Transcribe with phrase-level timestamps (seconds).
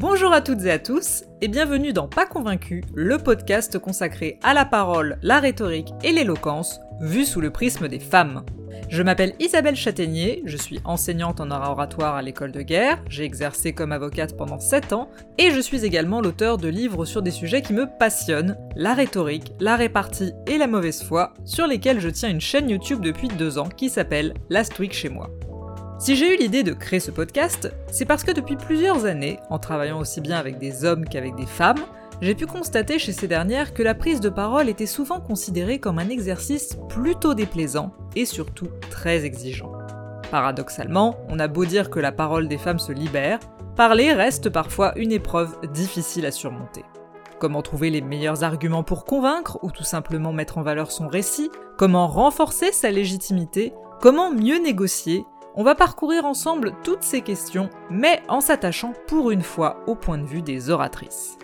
[0.00, 4.54] Bonjour à toutes et à tous, et bienvenue dans Pas Convaincu, le podcast consacré à
[4.54, 8.44] la parole, la rhétorique et l'éloquence, vu sous le prisme des femmes.
[8.88, 13.72] Je m'appelle Isabelle Châtaignier, je suis enseignante en oratoire à l'école de guerre, j'ai exercé
[13.72, 17.62] comme avocate pendant 7 ans, et je suis également l'auteur de livres sur des sujets
[17.62, 22.30] qui me passionnent, la rhétorique, la répartie et la mauvaise foi, sur lesquels je tiens
[22.30, 25.28] une chaîne YouTube depuis 2 ans qui s'appelle Last Week chez moi.
[25.98, 29.58] Si j'ai eu l'idée de créer ce podcast, c'est parce que depuis plusieurs années, en
[29.58, 31.80] travaillant aussi bien avec des hommes qu'avec des femmes,
[32.20, 35.98] j'ai pu constater chez ces dernières que la prise de parole était souvent considérée comme
[35.98, 39.72] un exercice plutôt déplaisant et surtout très exigeant.
[40.30, 43.40] Paradoxalement, on a beau dire que la parole des femmes se libère,
[43.74, 46.84] parler reste parfois une épreuve difficile à surmonter.
[47.40, 51.50] Comment trouver les meilleurs arguments pour convaincre ou tout simplement mettre en valeur son récit?
[51.76, 53.72] Comment renforcer sa légitimité?
[54.00, 55.24] Comment mieux négocier?
[55.58, 60.16] On va parcourir ensemble toutes ces questions, mais en s'attachant pour une fois au point
[60.16, 61.36] de vue des oratrices.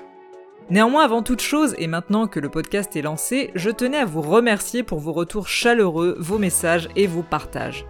[0.70, 4.22] Néanmoins, avant toute chose, et maintenant que le podcast est lancé, je tenais à vous
[4.22, 7.86] remercier pour vos retours chaleureux, vos messages et vos partages.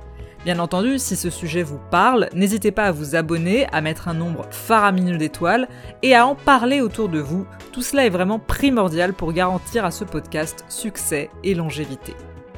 [0.46, 4.14] Bien entendu, si ce sujet vous parle, n'hésitez pas à vous abonner, à mettre un
[4.14, 5.68] nombre faramineux d'étoiles
[6.02, 7.46] et à en parler autour de vous.
[7.70, 12.14] Tout cela est vraiment primordial pour garantir à ce podcast succès et longévité.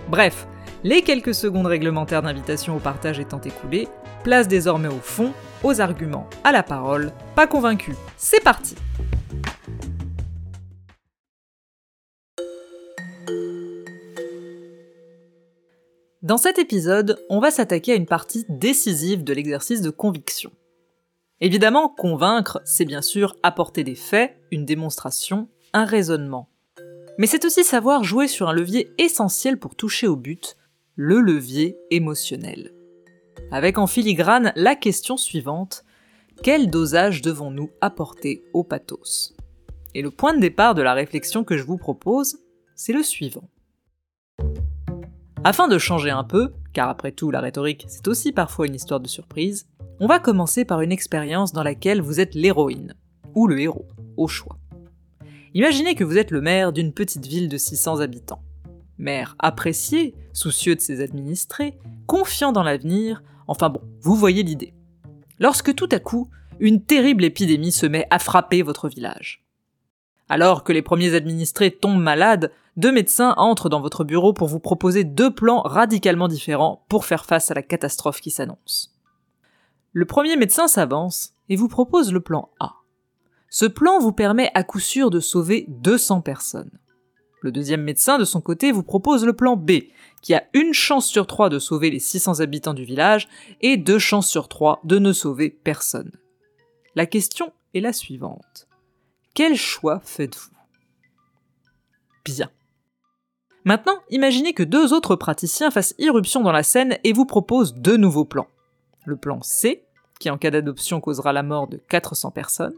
[0.08, 0.46] Bref,
[0.86, 3.88] les quelques secondes réglementaires d'invitation au partage étant écoulées,
[4.22, 5.32] place désormais au fond,
[5.64, 7.10] aux arguments, à la parole.
[7.34, 8.76] Pas convaincu, c'est parti
[16.22, 20.52] Dans cet épisode, on va s'attaquer à une partie décisive de l'exercice de conviction.
[21.40, 26.48] Évidemment, convaincre, c'est bien sûr apporter des faits, une démonstration, un raisonnement.
[27.18, 30.56] Mais c'est aussi savoir jouer sur un levier essentiel pour toucher au but,
[30.98, 32.72] le levier émotionnel.
[33.50, 35.84] Avec en filigrane la question suivante,
[36.42, 39.34] quel dosage devons-nous apporter au pathos?
[39.94, 42.38] Et le point de départ de la réflexion que je vous propose,
[42.75, 43.50] c'est le suivant.
[45.44, 49.00] Afin de changer un peu, car après tout la rhétorique c'est aussi parfois une histoire
[49.00, 49.69] de surprise,
[50.00, 52.94] on va commencer par une expérience dans laquelle vous êtes l'héroïne,
[53.34, 54.56] ou le héros, au choix.
[55.53, 58.43] Imaginez que vous êtes le maire d'une petite ville de 600 habitants
[58.98, 61.76] maire apprécié, soucieux de ses administrés,
[62.06, 64.74] confiant dans l'avenir, enfin bon, vous voyez l'idée.
[65.38, 66.30] Lorsque tout à coup,
[66.60, 69.44] une terrible épidémie se met à frapper votre village.
[70.28, 74.58] Alors que les premiers administrés tombent malades, deux médecins entrent dans votre bureau pour vous
[74.58, 78.94] proposer deux plans radicalement différents pour faire face à la catastrophe qui s'annonce.
[79.92, 82.74] Le premier médecin s'avance et vous propose le plan A.
[83.48, 86.78] Ce plan vous permet à coup sûr de sauver 200 personnes.
[87.46, 89.70] Le deuxième médecin, de son côté, vous propose le plan B,
[90.20, 93.28] qui a une chance sur trois de sauver les 600 habitants du village
[93.60, 96.10] et deux chances sur trois de ne sauver personne.
[96.96, 98.66] La question est la suivante.
[99.32, 100.56] Quel choix faites-vous?
[102.24, 102.50] Bien.
[103.64, 107.96] Maintenant, imaginez que deux autres praticiens fassent irruption dans la scène et vous proposent deux
[107.96, 108.48] nouveaux plans.
[109.04, 109.84] Le plan C,
[110.18, 112.74] qui en cas d'adoption causera la mort de 400 personnes,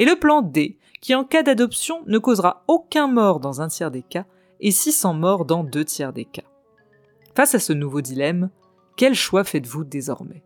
[0.00, 3.90] et le plan D, qui en cas d'adoption ne causera aucun mort dans un tiers
[3.90, 4.24] des cas
[4.58, 6.42] et 600 morts dans deux tiers des cas.
[7.34, 8.48] Face à ce nouveau dilemme,
[8.96, 10.42] quel choix faites-vous désormais?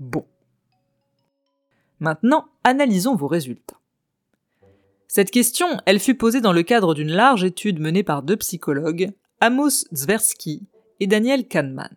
[0.00, 0.26] Bon.
[2.00, 3.78] Maintenant, analysons vos résultats.
[5.06, 9.12] Cette question, elle fut posée dans le cadre d'une large étude menée par deux psychologues,
[9.40, 10.66] Amos Tversky
[10.98, 11.94] et Daniel Kahneman.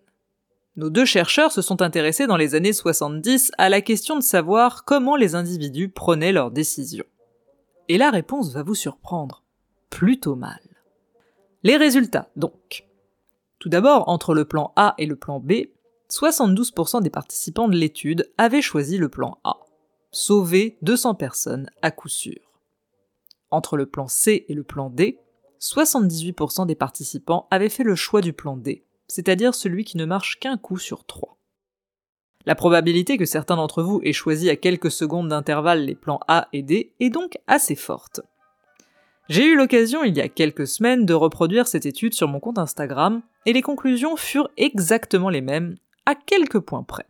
[0.78, 4.84] Nos deux chercheurs se sont intéressés dans les années 70 à la question de savoir
[4.84, 7.06] comment les individus prenaient leurs décisions.
[7.88, 9.44] Et la réponse va vous surprendre.
[9.90, 10.60] Plutôt mal.
[11.64, 12.86] Les résultats, donc.
[13.60, 15.54] Tout d'abord, entre le plan A et le plan B,
[16.10, 19.60] 72% des participants de l'étude avaient choisi le plan A.
[20.12, 22.40] Sauver 200 personnes à coup sûr.
[23.50, 25.20] Entre le plan C et le plan D,
[25.62, 30.40] 78% des participants avaient fait le choix du plan D, c'est-à-dire celui qui ne marche
[30.40, 31.38] qu'un coup sur trois.
[32.46, 36.48] La probabilité que certains d'entre vous aient choisi à quelques secondes d'intervalle les plans A
[36.54, 38.22] et D est donc assez forte.
[39.28, 42.60] J'ai eu l'occasion il y a quelques semaines de reproduire cette étude sur mon compte
[42.60, 47.08] Instagram, et les conclusions furent exactement les mêmes, à quelques points près.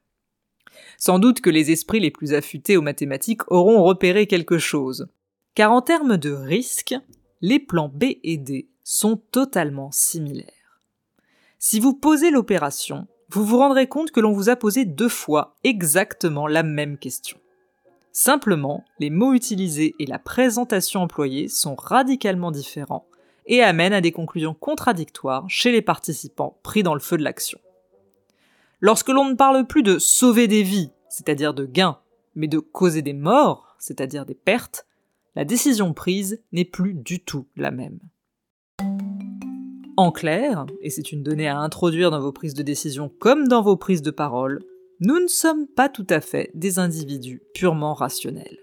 [0.97, 5.07] Sans doute que les esprits les plus affûtés aux mathématiques auront repéré quelque chose,
[5.55, 6.95] car en termes de risque,
[7.41, 10.64] les plans B et D sont totalement similaires.
[11.67, 15.55] Si vous posez l'opération, vous vous rendrez compte que l'on vous a posé deux fois
[15.63, 17.39] exactement la même question.
[18.11, 23.07] Simplement, les mots utilisés et la présentation employée sont radicalement différents
[23.47, 27.59] et amènent à des conclusions contradictoires chez les participants pris dans le feu de l'action.
[28.79, 31.97] Lorsque l'on ne parle plus de sauver des vies, c'est-à-dire de gains,
[32.35, 34.85] mais de causer des morts, c'est-à-dire des pertes,
[35.35, 37.97] la décision prise n'est plus du tout la même.
[39.97, 43.61] En clair, et c'est une donnée à introduire dans vos prises de décision comme dans
[43.61, 44.61] vos prises de parole,
[44.99, 48.59] nous ne sommes pas tout à fait des individus purement rationnels.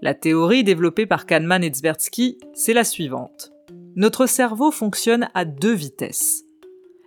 [0.00, 3.52] La théorie développée par Kahneman et Tversky, c'est la suivante.
[3.94, 6.44] Notre cerveau fonctionne à deux vitesses.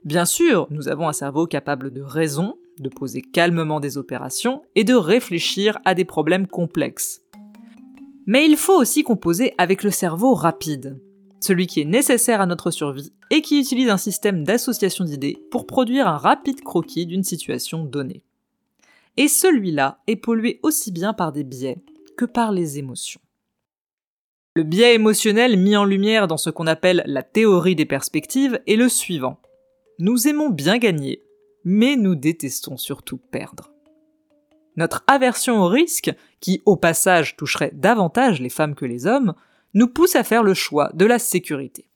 [0.04, 4.84] Bien sûr, nous avons un cerveau capable de raison, de poser calmement des opérations et
[4.84, 7.22] de réfléchir à des problèmes complexes.
[8.28, 11.00] Mais il faut aussi composer avec le cerveau rapide,
[11.46, 15.66] celui qui est nécessaire à notre survie et qui utilise un système d'association d'idées pour
[15.66, 18.24] produire un rapide croquis d'une situation donnée.
[19.18, 21.78] Et celui-là est pollué aussi bien par des biais
[22.18, 23.22] que par les émotions.
[24.56, 28.78] Le biais émotionnel mis en lumière dans ce qu'on appelle la théorie des perspectives est
[28.78, 29.40] le suivant.
[30.00, 31.24] Nous aimons bien gagner,
[31.64, 33.72] mais nous détestons surtout perdre.
[34.78, 39.34] Notre aversion au risque, qui au passage toucherait davantage les femmes que les hommes,
[39.76, 41.92] nous pousse à faire le choix de la sécurité.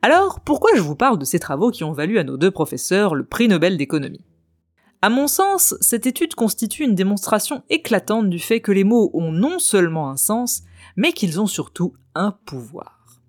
[0.00, 3.14] Alors, pourquoi je vous parle de ces travaux qui ont valu à nos deux professeurs
[3.14, 4.24] le prix Nobel d'économie?
[5.02, 9.32] À mon sens, cette étude constitue une démonstration éclatante du fait que les mots ont
[9.32, 10.62] non seulement un sens,
[10.96, 13.20] mais qu'ils ont surtout un pouvoir.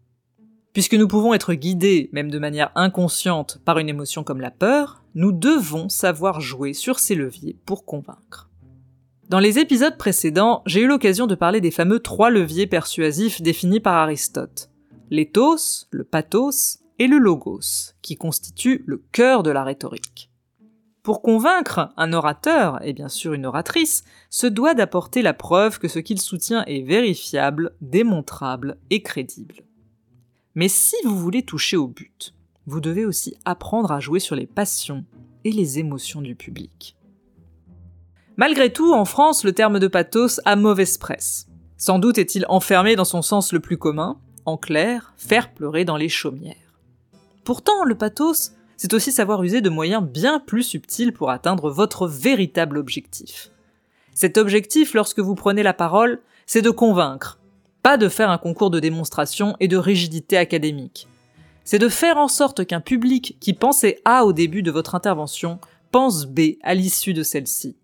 [0.74, 5.04] Puisque nous pouvons être guidés, même de manière inconsciente, par une émotion comme la peur,
[5.16, 8.49] nous devons savoir jouer sur ces leviers pour convaincre.
[9.30, 13.80] Dans les épisodes précédents, j'ai eu l'occasion de parler des fameux trois leviers persuasifs définis
[13.80, 14.72] par Aristote.
[15.12, 20.32] L'éthos, le pathos et le logos, qui constituent le cœur de la rhétorique.
[21.04, 25.88] Pour convaincre, un orateur, et bien sûr une oratrice, se doit d'apporter la preuve que
[25.88, 29.64] ce qu'il soutient est vérifiable, démontrable et crédible.
[30.56, 32.34] Mais si vous voulez toucher au but,
[32.66, 35.06] vous devez aussi apprendre à jouer sur les passions
[35.44, 36.96] et les émotions du public.
[38.40, 41.48] Malgré tout, en France, le terme de pathos a mauvaise presse.
[41.76, 45.98] Sans doute est-il enfermé dans son sens le plus commun, en clair, faire pleurer dans
[45.98, 46.56] les chaumières.
[47.44, 52.08] Pourtant, le pathos, c'est aussi savoir user de moyens bien plus subtils pour atteindre votre
[52.08, 53.52] véritable objectif.
[54.14, 57.40] Cet objectif, lorsque vous prenez la parole, c'est de convaincre,
[57.84, 61.10] pas de faire un concours de démonstration et de rigidité académique.
[61.66, 65.60] C'est de faire en sorte qu'un public qui pensait A au début de votre intervention
[65.92, 67.76] pense B à l'issue de celle-ci.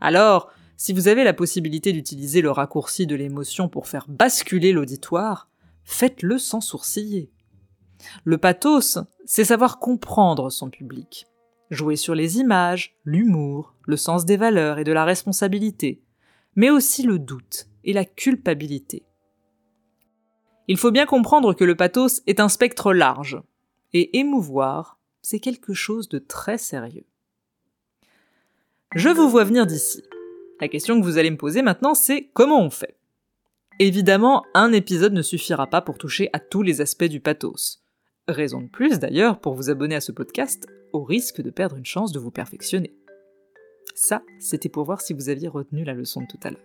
[0.00, 5.48] Alors, si vous avez la possibilité d'utiliser le raccourci de l'émotion pour faire basculer l'auditoire,
[5.84, 7.30] faites-le sans sourciller.
[8.24, 11.26] Le pathos, c'est savoir comprendre son public,
[11.70, 16.02] jouer sur les images, l'humour, le sens des valeurs et de la responsabilité,
[16.56, 19.04] mais aussi le doute et la culpabilité.
[20.66, 23.42] Il faut bien comprendre que le pathos est un spectre large,
[23.92, 27.09] et émouvoir, c'est quelque chose de très sérieux.
[28.96, 30.02] Je vous vois venir d'ici.
[30.60, 32.96] La question que vous allez me poser maintenant, c'est comment on fait?
[33.78, 37.84] Évidemment, un épisode ne suffira pas pour toucher à tous les aspects du pathos.
[38.26, 41.86] Raison de plus d'ailleurs pour vous abonner à ce podcast, au risque de perdre une
[41.86, 42.92] chance de vous perfectionner.
[43.94, 46.60] Ça, c'était pour voir si vous aviez retenu la leçon de tout à l'heure.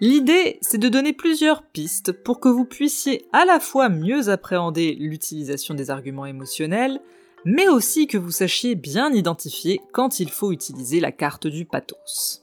[0.00, 4.94] L'idée, c'est de donner plusieurs pistes pour que vous puissiez à la fois mieux appréhender
[4.94, 6.98] l'utilisation des arguments émotionnels,
[7.44, 12.42] mais aussi que vous sachiez bien identifier quand il faut utiliser la carte du pathos.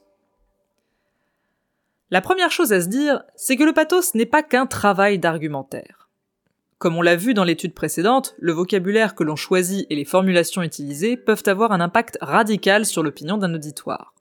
[2.12, 6.09] La première chose à se dire, c'est que le pathos n'est pas qu'un travail d'argumentaire.
[6.79, 10.63] Comme on l'a vu dans l'étude précédente, le vocabulaire que l'on choisit et les formulations
[10.63, 14.13] utilisées peuvent avoir un impact radical sur l'opinion d'un auditoire.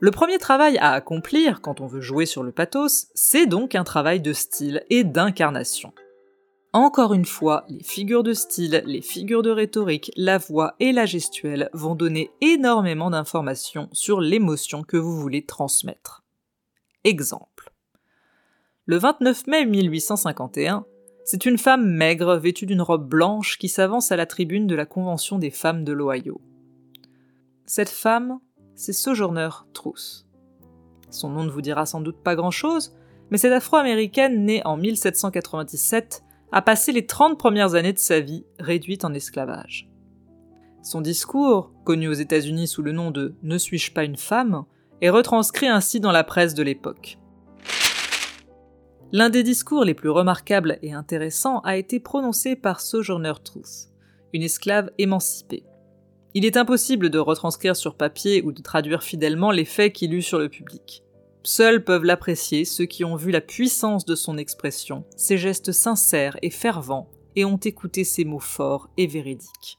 [0.00, 3.84] Le premier travail à accomplir quand on veut jouer sur le pathos, c'est donc un
[3.84, 5.94] travail de style et d'incarnation.
[6.74, 11.06] Encore une fois, les figures de style, les figures de rhétorique, la voix et la
[11.06, 16.24] gestuelle vont donner énormément d'informations sur l'émotion que vous voulez transmettre.
[17.04, 17.72] Exemple.
[18.86, 20.84] Le 29 mai 1851,
[21.24, 24.84] c'est une femme maigre vêtue d'une robe blanche qui s'avance à la tribune de la
[24.84, 26.40] Convention des femmes de l'Ohio.
[27.66, 28.40] Cette femme,
[28.74, 30.26] c'est Sojourner Truth.
[31.08, 32.96] Son nom ne vous dira sans doute pas grand-chose,
[33.30, 36.23] mais cette afro-américaine née en 1797
[36.54, 39.90] a passé les 30 premières années de sa vie réduite en esclavage.
[40.84, 44.64] Son discours, connu aux États-Unis sous le nom de Ne suis-je pas une femme,
[45.00, 47.18] est retranscrit ainsi dans la presse de l'époque.
[49.10, 53.90] L'un des discours les plus remarquables et intéressants a été prononcé par Sojourner Truth,
[54.32, 55.64] une esclave émancipée.
[56.34, 60.22] Il est impossible de retranscrire sur papier ou de traduire fidèlement les faits qu'il eut
[60.22, 61.03] sur le public.
[61.46, 66.38] Seuls peuvent l'apprécier ceux qui ont vu la puissance de son expression, ses gestes sincères
[66.40, 69.78] et fervents, et ont écouté ses mots forts et véridiques.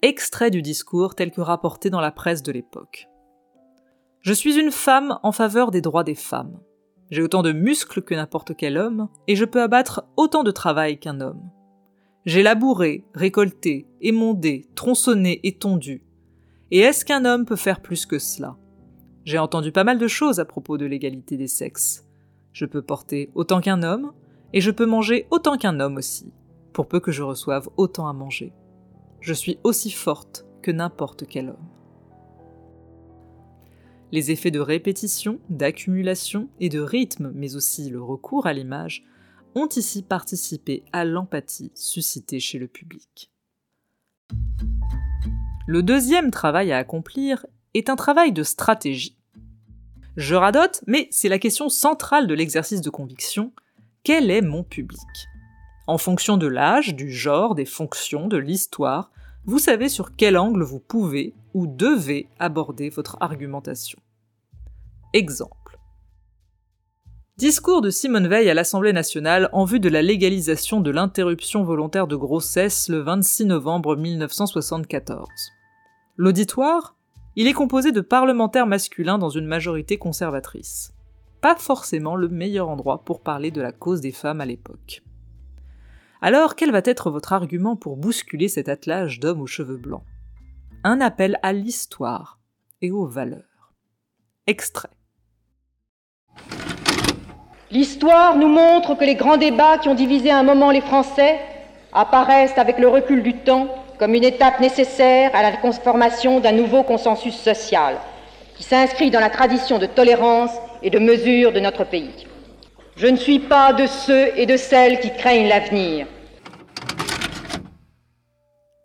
[0.00, 3.06] Extrait du discours tel que rapporté dans la presse de l'époque.
[4.22, 6.58] Je suis une femme en faveur des droits des femmes.
[7.10, 10.98] J'ai autant de muscles que n'importe quel homme, et je peux abattre autant de travail
[10.98, 11.50] qu'un homme.
[12.24, 16.02] J'ai labouré, récolté, émondé, tronçonné et tondu.
[16.70, 18.56] Et est-ce qu'un homme peut faire plus que cela?
[19.24, 22.06] J'ai entendu pas mal de choses à propos de l'égalité des sexes.
[22.52, 24.12] Je peux porter autant qu'un homme,
[24.52, 26.32] et je peux manger autant qu'un homme aussi,
[26.72, 28.52] pour peu que je reçoive autant à manger.
[29.20, 31.68] Je suis aussi forte que n'importe quel homme.
[34.10, 39.04] Les effets de répétition, d'accumulation et de rythme, mais aussi le recours à l'image,
[39.54, 43.30] ont ici participé à l'empathie suscitée chez le public.
[45.66, 47.44] Le deuxième travail à accomplir
[47.74, 49.16] est un travail de stratégie.
[50.16, 53.52] Je radote, mais c'est la question centrale de l'exercice de conviction.
[54.02, 55.28] Quel est mon public?
[55.86, 59.10] En fonction de l'âge, du genre, des fonctions, de l'histoire,
[59.44, 63.98] vous savez sur quel angle vous pouvez ou devez aborder votre argumentation.
[65.14, 65.78] Exemple.
[67.38, 72.08] Discours de Simone Veil à l'Assemblée nationale en vue de la légalisation de l'interruption volontaire
[72.08, 75.28] de grossesse le 26 novembre 1974.
[76.16, 76.96] L'auditoire
[77.40, 80.92] Il est composé de parlementaires masculins dans une majorité conservatrice.
[81.40, 85.04] Pas forcément le meilleur endroit pour parler de la cause des femmes à l'époque.
[86.20, 90.02] Alors, quel va être votre argument pour bousculer cet attelage d'hommes aux cheveux blancs?
[90.82, 92.40] Un appel à l'histoire
[92.82, 93.72] et aux valeurs.
[94.48, 94.90] Extrait.
[97.70, 101.38] L'histoire nous montre que les grands débats qui ont divisé un moment les Français
[101.92, 106.82] apparaissent avec le recul du temps comme une étape nécessaire à la conformation d'un nouveau
[106.82, 107.98] consensus social
[108.56, 110.52] qui s'inscrit dans la tradition de tolérance
[110.82, 112.26] et de mesure de notre pays.
[112.96, 116.06] Je ne suis pas de ceux et de celles qui craignent l'avenir.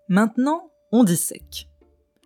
[0.07, 1.67] Maintenant, on dissèque.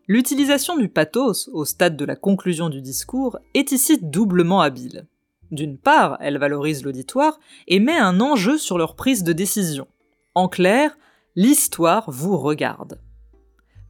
[0.09, 5.07] L'utilisation du pathos au stade de la conclusion du discours est ici doublement habile.
[5.51, 9.87] D'une part, elle valorise l'auditoire et met un enjeu sur leur prise de décision.
[10.35, 10.97] En clair,
[11.37, 12.99] l'histoire vous regarde.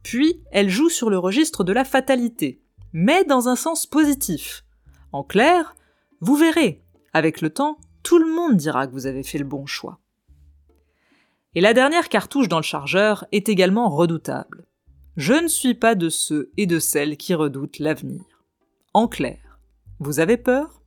[0.02, 2.60] Puis, elle joue sur le registre de la fatalité,
[2.92, 4.64] mais dans un sens positif.
[5.12, 5.74] En clair,
[6.20, 9.64] vous verrez, avec le temps, tout le monde dira que vous avez fait le bon
[9.64, 9.98] choix.
[11.54, 14.66] Et la dernière cartouche dans le chargeur est également redoutable.
[15.16, 18.44] Je ne suis pas de ceux et de celles qui redoutent l'avenir.
[18.92, 19.58] En clair,
[20.00, 20.82] vous avez peur?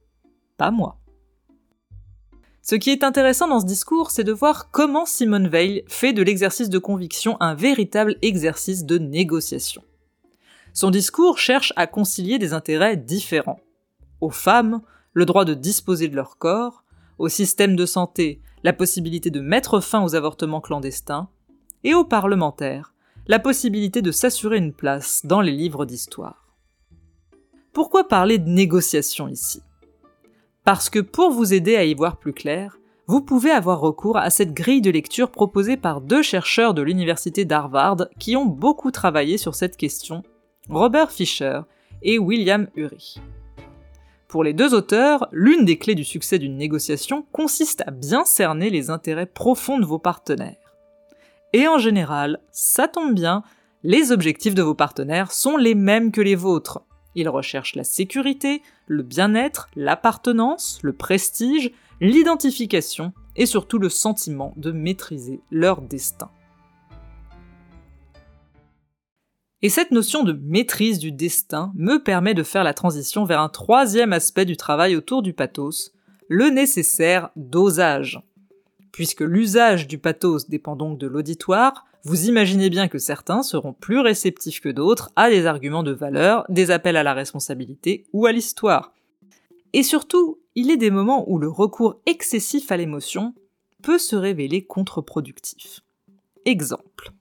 [0.58, 1.01] Pas moi.
[2.62, 6.22] Ce qui est intéressant dans ce discours, c'est de voir comment Simone Veil fait de
[6.22, 9.84] l'exercice de conviction un véritable exercice de négociation.
[10.74, 13.60] Son discours cherche à concilier des intérêts différents.
[14.22, 14.82] Aux femmes,
[15.14, 16.84] le droit de disposer de leur corps,
[17.18, 21.30] au système de santé la possibilité de mettre fin aux avortements clandestins,
[21.84, 22.94] et aux parlementaires
[23.28, 26.56] la possibilité de s'assurer une place dans les livres d'histoire.
[27.74, 29.62] Pourquoi parler de négociation ici?
[30.64, 34.30] Parce que pour vous aider à y voir plus clair, vous pouvez avoir recours à
[34.30, 39.38] cette grille de lecture proposée par deux chercheurs de l'université d'Harvard qui ont beaucoup travaillé
[39.38, 40.24] sur cette question,
[40.70, 41.62] Robert Fisher
[42.04, 43.20] et William Ury.
[44.28, 48.70] Pour les deux auteurs, l'une des clés du succès d'une négociation consiste à bien cerner
[48.70, 50.56] les intérêts profonds de vos partenaires.
[51.54, 53.44] Et en général, ça tombe bien,
[53.84, 56.86] les objectifs de vos partenaires sont les mêmes que les vôtres.
[57.16, 64.72] Ils recherchent la sécurité, le bien-être, l'appartenance, le prestige, l'identification et surtout le sentiment de
[64.72, 66.30] maîtriser leur destin.
[69.64, 73.50] Et cette notion de maîtrise du destin me permet de faire la transition vers un
[73.50, 75.94] troisième aspect du travail autour du pathos,
[76.28, 78.22] le nécessaire dosage.
[78.92, 84.00] Puisque l'usage du pathos dépend donc de l'auditoire, vous imaginez bien que certains seront plus
[84.00, 88.32] réceptifs que d'autres à des arguments de valeur, des appels à la responsabilité ou à
[88.32, 88.94] l'histoire.
[89.74, 93.34] Et surtout, il est des moments où le recours excessif à l'émotion
[93.84, 95.82] peut se révéler contre-productif.
[96.46, 97.12] Exemple.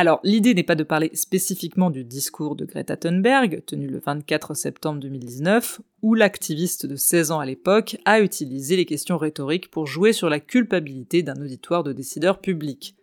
[0.00, 4.54] Alors, l'idée n'est pas de parler spécifiquement du discours de Greta Thunberg, tenu le 24
[4.54, 9.88] septembre 2019, où l'activiste de 16 ans à l'époque a utilisé les questions rhétoriques pour
[9.88, 12.94] jouer sur la culpabilité d'un auditoire de décideurs publics,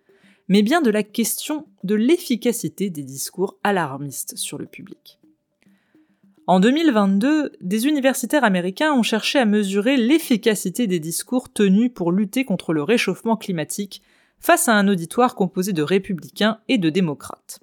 [0.47, 5.19] mais bien de la question de l'efficacité des discours alarmistes sur le public.
[6.47, 12.45] En 2022, des universitaires américains ont cherché à mesurer l'efficacité des discours tenus pour lutter
[12.45, 14.01] contre le réchauffement climatique
[14.39, 17.59] face à un auditoire composé de républicains et de démocrates.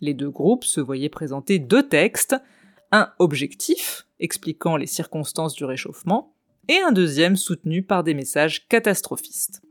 [0.00, 2.36] Les deux groupes se voyaient présenter deux textes,
[2.92, 6.32] un objectif, expliquant les circonstances du réchauffement,
[6.68, 9.62] et un deuxième soutenu par des messages catastrophistes.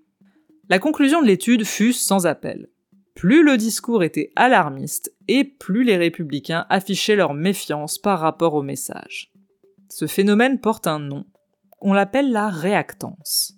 [0.69, 2.69] La conclusion de l'étude fut sans appel.
[3.15, 8.61] plus le discours était alarmiste et plus les républicains affichaient leur méfiance par rapport au
[8.61, 9.31] message.
[9.89, 11.25] Ce phénomène porte un nom.
[11.79, 13.53] On l'appelle la réactance.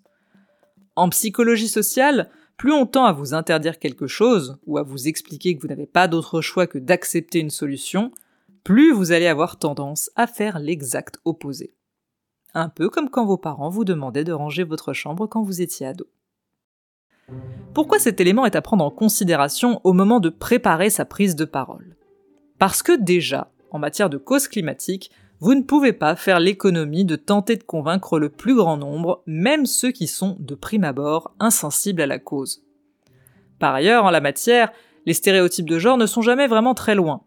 [0.96, 5.56] En psychologie sociale, plus on tend à vous interdire quelque chose, ou à vous expliquer
[5.56, 8.12] que vous n'avez pas d'autre choix que d'accepter une solution,
[8.66, 11.74] plus vous allez avoir tendance à faire l'exact opposé.
[12.54, 15.88] Un peu comme quand vos parents vous demandaient de ranger votre chambre quand vous étiez
[15.88, 16.06] ado.
[17.74, 21.46] Pourquoi cet élément est à prendre en considération au moment de préparer sa prise de
[21.46, 21.96] parole?
[22.58, 25.12] Parce que déjà, en matière de cause climatique,
[25.42, 29.66] vous ne pouvez pas faire l'économie de tenter de convaincre le plus grand nombre, même
[29.66, 32.64] ceux qui sont, de prime abord, insensibles à la cause.
[33.58, 34.72] Par ailleurs, en la matière,
[35.06, 37.22] les stéréotypes de genre ne sont jamais vraiment très loin.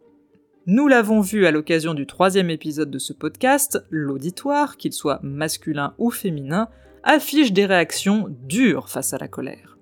[0.67, 5.95] Nous l'avons vu à l'occasion du troisième épisode de ce podcast, l'auditoire, qu'il soit masculin
[5.99, 6.69] ou féminin,
[7.03, 9.79] affiche des réactions dures face à la colère.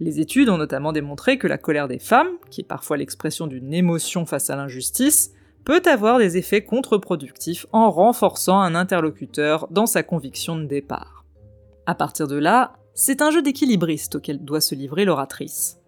[0.00, 3.72] Les études ont notamment démontré que la colère des femmes, qui est parfois l'expression d'une
[3.72, 5.32] émotion face à l'injustice,
[5.66, 11.24] peut avoir des effets contre-productifs en renforçant un interlocuteur dans sa conviction de départ.
[11.86, 15.80] À partir de là, c'est un jeu d'équilibriste auquel doit se livrer l'oratrice.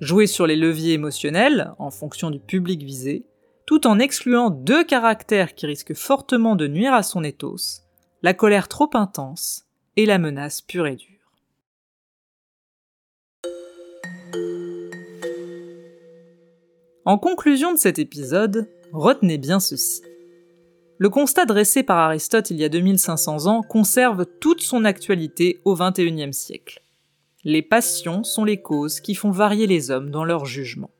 [0.00, 3.26] Jouer sur les leviers émotionnels, en fonction du public visé,
[3.66, 7.82] tout en excluant deux caractères qui risquent fortement de nuire à son ethos,
[8.22, 9.64] la colère trop intense
[9.96, 11.17] et la menace pure et dure.
[17.08, 20.02] En conclusion de cet épisode, retenez bien ceci.
[20.98, 25.74] Le constat dressé par Aristote il y a 2500 ans conserve toute son actualité au
[25.74, 26.82] XXIe siècle.
[27.44, 30.90] Les passions sont les causes qui font varier les hommes dans leur jugement.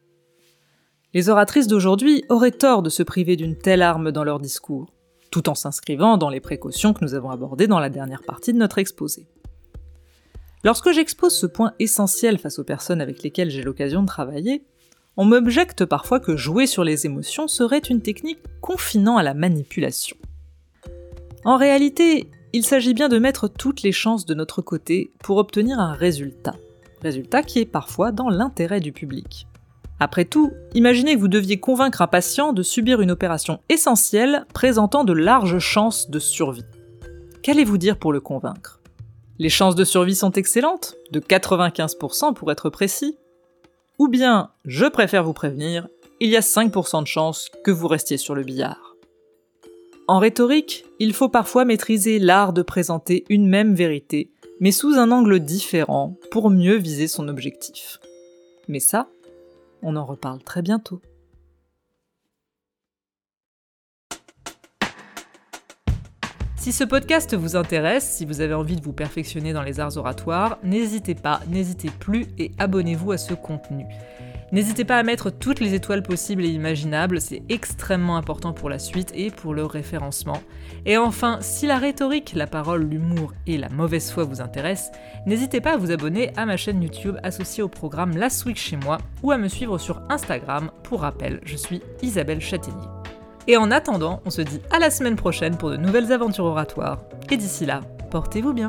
[1.12, 4.94] Les oratrices d'aujourd'hui auraient tort de se priver d'une telle arme dans leur discours,
[5.30, 8.58] tout en s'inscrivant dans les précautions que nous avons abordées dans la dernière partie de
[8.58, 9.26] notre exposé.
[10.64, 14.64] Lorsque j'expose ce point essentiel face aux personnes avec lesquelles j'ai l'occasion de travailler,
[15.18, 20.16] on m'objecte parfois que jouer sur les émotions serait une technique confinant à la manipulation.
[21.45, 25.80] En réalité, il s'agit bien de mettre toutes les chances de notre côté pour obtenir
[25.80, 26.54] un résultat.
[27.02, 29.49] Résultat qui est parfois dans l'intérêt du public.
[29.99, 35.02] Après tout, imaginez que vous deviez convaincre un patient de subir une opération essentielle présentant
[35.02, 36.64] de larges chances de survie.
[37.43, 38.80] Qu'allez-vous dire pour le convaincre?
[39.40, 43.19] Les chances de survie sont excellentes, de 95% pour être précis,
[43.99, 45.89] ou bien, je préfère vous prévenir,
[46.21, 48.97] il y a 5% de chances que vous restiez sur le billard.
[50.06, 54.30] En rhétorique, il faut parfois maîtriser l'art de présenter une même vérité,
[54.61, 57.99] mais sous un angle différent pour mieux viser son objectif.
[58.69, 59.08] Mais ça,
[59.82, 61.00] on en reparle très bientôt.
[66.58, 69.97] Si ce podcast vous intéresse, si vous avez envie de vous perfectionner dans les arts
[69.97, 73.86] oratoires, n'hésitez pas, n'hésitez plus et abonnez-vous à ce contenu.
[74.50, 78.80] N'hésitez pas à mettre toutes les étoiles possibles et imaginables, c'est extrêmement important pour la
[78.80, 80.42] suite et pour le référencement.
[80.84, 84.90] Et enfin, si la rhétorique, la parole, l'humour et la mauvaise foi vous intéressent,
[85.26, 88.76] n'hésitez pas à vous abonner à ma chaîne YouTube associée au programme Last Week chez
[88.76, 90.71] moi ou à me suivre sur Instagram.
[90.82, 92.98] Pour rappel, je suis Isabelle Châtaignier.
[93.49, 96.99] Et en attendant, on se dit à la semaine prochaine pour de nouvelles aventures oratoires.
[97.30, 97.80] Et d'ici là,
[98.11, 98.69] portez-vous bien.